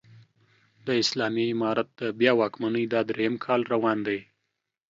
[0.85, 4.19] د اسلامي امارت د بيا واکمنۍ دا درېيم کال روان دی